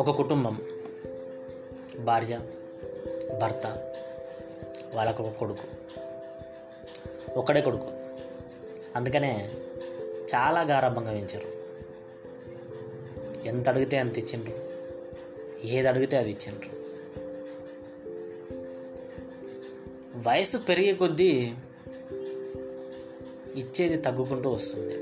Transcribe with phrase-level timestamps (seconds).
[0.00, 0.60] ఒక కుటుంబం.
[1.98, 2.40] భార్య
[3.42, 3.94] భర్త
[4.94, 5.64] వాళ్ళకు ఒక కొడుకు.
[7.38, 7.88] ఒక్కడే కొడుకు.
[8.96, 9.50] అందుకనే
[10.34, 11.46] చాలా గారాభంగా పెంచారు.
[13.48, 14.54] ఎంత అడిగితే అంత ఇచ్చిండ్రు.
[15.66, 16.70] ఏది అడిగితే అది ఇచ్చిండ్రు.
[20.28, 21.52] వయసు పెరిగే కొద్దీ
[23.54, 24.94] ఇచ్చేది తగ్గుకుంటూ వస్తుంది.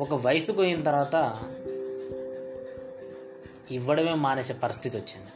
[0.00, 1.42] ఒక వయసు పోయిన తర్వాత
[3.70, 5.30] ఇవ్వడమే మానేసే పరిస్థితి వచ్చింది.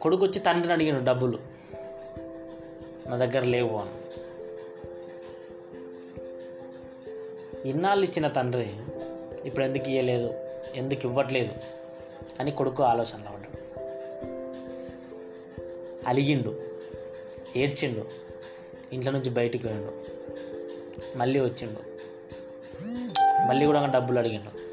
[0.00, 1.38] కొడుకు వచ్చి తండ్రిని అడిగాను డబ్బులు
[3.08, 3.90] నా దగ్గర లేవు అని.
[7.68, 8.70] ఇన్నాళ్ళు ఇచ్చిన తండ్రి
[9.44, 10.34] ఇప్పుడు ఎందుకు ఇవ్వలేదు
[10.74, 11.52] ఎందుకు ఇవ్వట్లేదు
[12.40, 13.80] అని కొడుకు ఆలోచనలో పడ్డాడు
[16.08, 16.60] అలిగిండు
[17.56, 18.06] ఏడ్చిండు
[18.92, 20.20] ఇంట్లో నుంచి బయటికి పోయిండు
[21.18, 21.89] మళ్ళీ వచ్చిండు.
[23.48, 24.70] మళ్ళీ కూడా డబ్బులు అడిగిండు.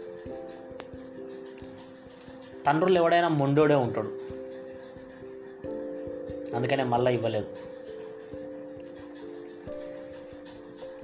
[2.64, 4.28] తండ్రులు ఎవడైనా మొండోడే ఉంటాడు.
[6.56, 7.58] అందుకనే మళ్ళీ ఇవ్వలేదు.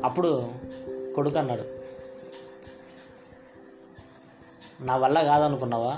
[0.03, 0.51] అప్పుడు
[1.15, 1.63] కొడుకు అన్నాడు
[4.81, 5.97] నా వల్ల కాదనుకున్నావా?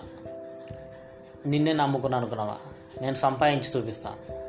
[1.45, 2.57] నిన్నే నమ్ముకున్నా అనుకున్నావా?
[3.01, 4.45] నేను సంపాదించి చూపిస్తాను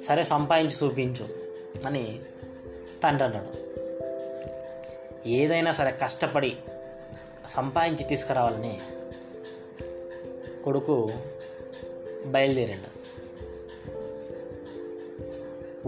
[0.00, 1.28] సరే సంపాదించి చూపించు
[1.86, 2.22] అని
[3.02, 3.63] తండ్రి అన్నాడు.
[5.26, 6.56] ఏదైనా సరే కష్టపడి
[7.48, 8.80] సంపాదించి తీసుకురావాలని
[10.64, 11.12] కొడుకు
[12.26, 12.94] బయలుదేరాడు.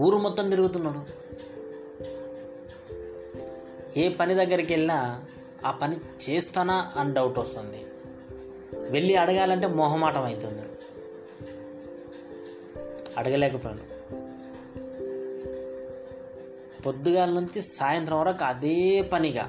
[0.01, 1.17] ఊరు మొత్తం తిరుగుతున్నాడు.
[3.99, 5.25] ఏ పని దగ్గరికి వెళ్ళినా
[5.65, 5.95] ఆ పని
[6.29, 7.85] చేస్తానా అని డౌట్ వస్తుంది.
[8.89, 10.61] వెళ్ళి అడగాలంటే మొహమాటం అవుతుంది.
[13.17, 13.97] అడగలేకపోయాను.
[16.85, 19.43] పొద్దుగాల నుంచి సాయంత్రం వరకు అదే పనిగా.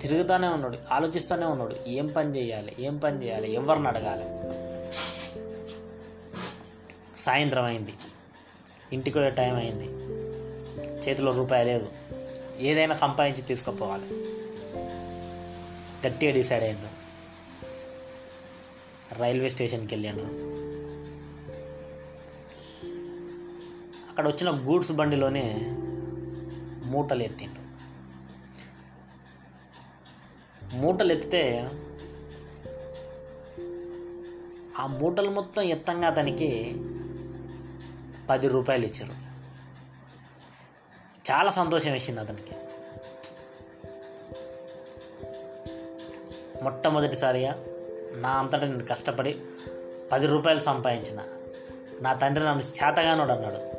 [0.00, 1.76] తిరుగుతూనే ఉన్నాడు ఆలోచిస్తూనే ఉన్నాడు.
[1.86, 4.24] ఏం పని చేయాలి ఏం పని చేయాలి ఎవరిని అడగాలి?
[7.20, 7.92] సాయంత్రం అయింది.
[8.92, 9.84] ఇంటికి వచ్చే టైం అయింది.
[11.08, 11.88] చేతిలో రూపాయి లేదు.
[12.58, 14.04] ఏదైనా సంపాదించి తీసుకుపోవాలి.
[16.08, 17.04] గట్టిగా డిసైడ్ అయ్యాడు.
[19.20, 20.53] రైల్వే స్టేషన్కి వెళ్ళాడు.
[24.14, 25.60] అక్కడ వచ్చిన గూడ్స్ బండిలోనే
[26.84, 27.64] మూటలు ఎత్తిండు
[30.76, 31.70] మూటలు ఎత్తితే
[34.78, 36.76] ఆ మూటలు మొత్తం ఎత్తంగా అతనికి
[38.30, 39.12] పది రూపాయలు ఇచ్చారు
[41.30, 42.56] చాలా సంతోషం వేసింది అతనికి.
[46.64, 47.64] మొట్టమొదటిసారిగా
[48.16, 49.40] నా అంతటా నేను కష్టపడి
[50.12, 51.20] పది రూపాయలు సంపాదించిన.
[52.02, 53.73] నా తండ్రి నన్ను చేతగానోడు అన్నాడు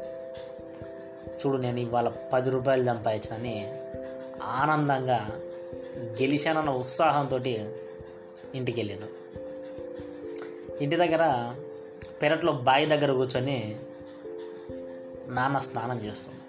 [1.45, 3.55] చూడు నేను ఇవాళ పది రూపాయలు సంపాదించినని
[4.41, 5.19] ఆనందంగా
[6.21, 7.37] గెలిచానన్న ఉత్సాహంతో
[8.55, 9.09] ఇంటికి వెళ్ళాను
[10.81, 11.53] ఇంటి దగ్గర
[12.21, 13.75] పెరట్లో బావి దగ్గర కూర్చొని
[15.27, 16.41] నాన్న స్నానం చేస్తుంది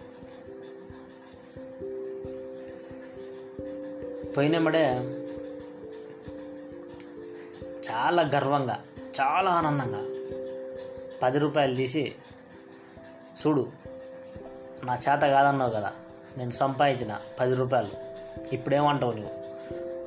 [4.32, 4.86] పోయినమ్మడే
[7.88, 8.84] చాలా గర్వంగా
[9.20, 10.02] చాలా ఆనందంగా
[11.22, 12.14] పది రూపాయలు తీసి
[13.38, 13.66] చూడు
[14.84, 15.92] నా చేత కాదన్నావు కదా.
[16.38, 17.88] నేను సంపాదించిన పది రూపాయలు.
[18.54, 19.30] ఇప్పుడేమంటావు నువ్వు?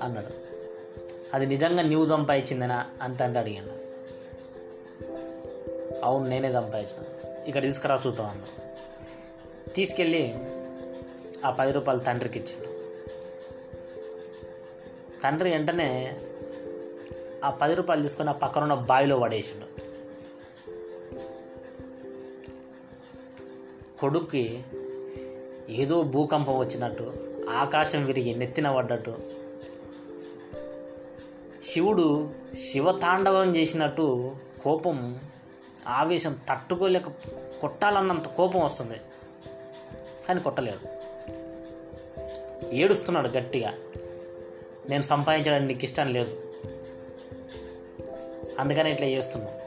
[0.03, 0.49] అన్నాడు.
[1.33, 3.79] అది నిజంగా నువ్వు సంపాదించిందేనా అంత అంటే అడిగాడు.
[6.03, 7.03] అవును నేనే సంపాదించిన.
[7.47, 8.43] ఇక్కడ తీసుకురా చూద్దాం అన్న
[9.75, 10.37] తీసుకెళ్ళి
[11.45, 12.69] ఆ పది రూపాయలు తండ్రికి ఇచ్చాడు.
[15.21, 16.19] తండ్రి వెంటనే
[17.43, 19.68] ఆ పది రూపాయలు తీసుకొని ఆ పక్కన ఉన్న బావిలో పడేసిండు.
[23.99, 24.63] కొడుక్కి
[25.69, 27.13] ఏదో భూకంపం వచ్చినట్టు
[27.49, 29.17] ఆకాశం విరిగి నెత్తిన పడ్డట్టు.
[31.63, 35.19] శివుడు శివతాండవం చేసినట్టు కోపం
[35.87, 37.07] ఆవేశం తట్టుకోలేక
[37.61, 38.97] కొట్టాలన్నంత కోపం వస్తుంది.
[40.27, 40.99] కానీ కొట్టలేడు.
[42.71, 43.73] ఏడుస్తున్నాడు గట్టిగా.
[44.89, 46.37] నేను సంపాదించడానికి నీకు ఇష్టం లేదు.
[48.59, 49.58] అందుకని ఇట్లా చేస్తున్నాను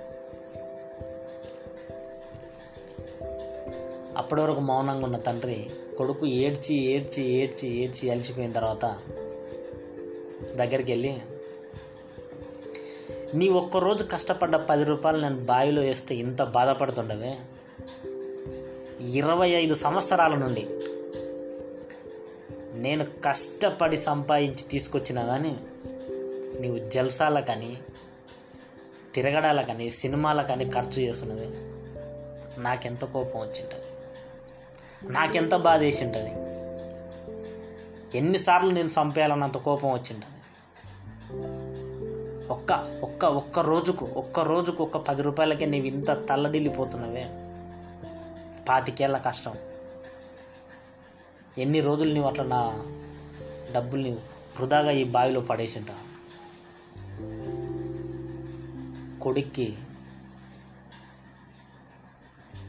[4.17, 8.99] అప్పటి వరకు మౌనంగా ఉన్న తండ్రి కొడుకు ఏడ్చి ఏడ్చి ఏడ్చి ఏడ్చి అలిసిపోయిన తర్వాత
[10.55, 11.19] దగ్గరికి వెళ్ళి
[13.35, 17.38] నీ ఒక్కరోజు కష్టపడ్డ పది రూపాయలు నేను బావిలో వేస్తే ఇంత బాధపడుతుండవే?
[19.12, 20.67] ఇరవై ఐదు సంవత్సరాల నుండి
[22.75, 25.56] నేను కష్టపడి సంపాదించి తీసుకొచ్చినా కానీ
[26.61, 27.76] నీవు జల్సాలకని
[29.14, 31.49] తిరగడాలకని సినిమాలకని ఖర్చు చేస్తున్నవే.
[32.62, 33.92] నాకెంత కోపం వచ్చింటుంది?
[35.10, 36.31] నాకెంత బాధ వేసి ఉంటుంది
[38.19, 40.26] ఎన్నిసార్లు నేను చంపేయాలన్నంత కోపం వచ్చింటుంది?
[42.49, 47.25] ఒక్క ఒక్క ఒక్క రోజుకు ఒక్క రోజుకు ఒక్క పది రూపాయలకే నీవు ఇంత తల్లడిల్లిపోతున్నావే?
[48.69, 49.54] పాతికేళ్ళ కష్టం.
[51.58, 52.84] ఎన్ని రోజులు నీవు అట్లా నా
[53.75, 54.08] డబ్బులు
[54.58, 55.94] వృధాగా ఈ బావిలో పడేసింటా?
[59.22, 59.76] కొడుక్కి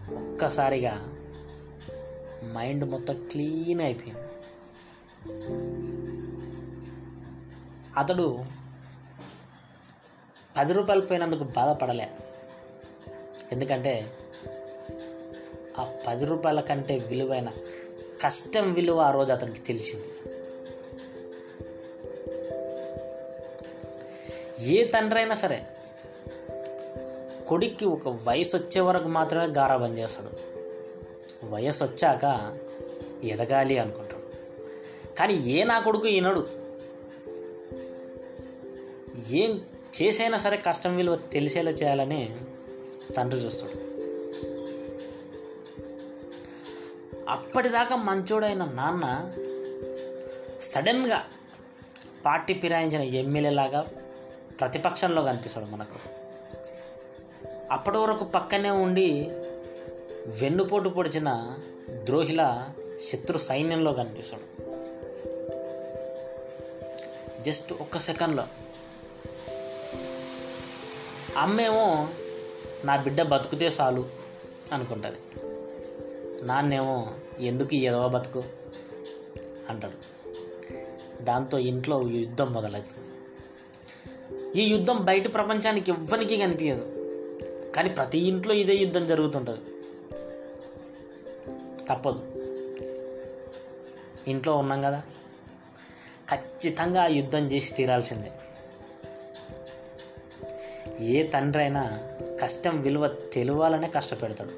[0.10, 1.23] ఒక్కసారిగా
[2.52, 4.22] మైండ్ మొత్తం క్లీన్ అయిపోయింది.
[7.98, 8.44] అతడు
[10.58, 12.10] పది రూపాయలు పోయినందుకు బాధపడలే.
[13.52, 14.12] ఎందుకంటే
[15.80, 17.50] ఆ పది రూపాయల కంటే విలువైన
[18.22, 20.06] కష్టం విలువ ఆ రోజు అతనికి తెలిసింది.
[24.66, 25.68] ఏ తండ్రి అయినా సరే
[27.48, 30.53] కొడుక్కి ఒక వయసు వచ్చే వరకు మాత్రమే గారాబం చేస్తాడు.
[31.50, 32.58] వయసు వచ్చాక
[33.24, 34.24] ఎదగాలి అనుకుంటాడు
[35.16, 36.48] కానీ ఏ నా కొడుకు ఈనడు
[39.30, 39.62] ఏం
[40.02, 42.36] చేసైనా సరే కష్టం విలువ తెలిసేలా చేయాలని
[43.16, 43.84] తండ్రి చూస్తాడు.
[47.30, 49.34] అప్పటిదాకా మంచోడైన నాన్న
[50.62, 51.24] సడన్గా
[52.26, 53.82] పార్టీ ఫిరాయించిన ఎమ్మెల్యేలాగా
[54.60, 56.24] ప్రతిపక్షంలో కనిపిస్తాడు మనకు.
[57.72, 59.32] అప్పటి వరకు పక్కనే ఉండి
[60.28, 61.58] వెన్నుపోటు పొడిచిన
[62.04, 64.64] ద్రోహిల శత్రు సైన్యంలో కనిపిస్తాడు.
[67.44, 68.44] జస్ట్ ఒక్క సెకండ్లో.
[71.38, 72.08] అమ్మేమో
[72.86, 74.10] నా బిడ్డ బతుకుతే చాలు
[74.72, 75.18] అనుకుంటుంది.
[76.46, 78.44] నాన్నేమో ఎందుకు ఎదవ బతుకు
[79.70, 80.14] అంటాడు.
[81.24, 83.04] దాంతో ఇంట్లో యుద్ధం మొదలవుతుంది.
[84.62, 86.86] ఈ యుద్ధం బయట ప్రపంచానికి ఎవ్వరికి కనిపించదు.
[87.72, 89.60] కానీ ప్రతి ఇంట్లో ఇదే యుద్ధం జరుగుతుంటుంది.
[91.88, 92.22] తప్పదు.
[94.28, 95.02] ఇంట్లో ఉన్నాం కదా.
[96.32, 98.32] ఖచ్చితంగా ఆ యుద్ధం చేసి తీరాల్సిందే.
[101.00, 102.00] ఏ తండ్రి అయినా
[102.42, 104.50] కష్టం విలువ తెలియాలనే కష్టపెడతాడు.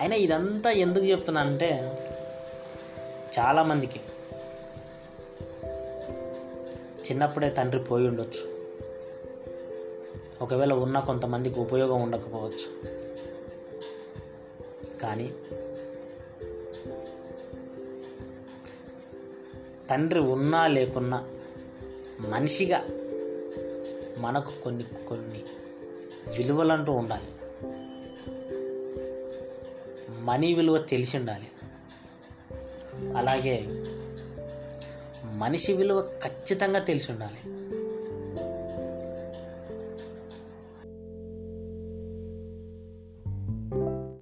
[0.00, 1.98] అయినా ఇదంతా ఎందుకు చెప్తున్నానంటే
[3.38, 4.00] చాలామందికి.
[7.10, 8.60] చిన్నప్పుడే తండ్రి పోయి ఉండొచ్చు.
[10.42, 12.89] ఒకవేళ ఉన్న కొంతమందికి ఉపయోగం ఉండకపోవచ్చు.
[15.00, 15.34] కానీ
[19.90, 21.28] తండ్రి ఉన్నా లేకున్నా
[22.20, 22.84] మనిషిగా
[24.18, 25.42] మనకు కొన్ని కొన్ని
[26.38, 27.28] విలువలంటూ ఉండాలి.
[30.20, 31.48] మనీ విలువ తెలిసి ఉండాలి.
[33.16, 33.84] అలాగే
[35.24, 37.49] మనిషి విలువ ఖచ్చితంగా తెలిసి ఉండాలి.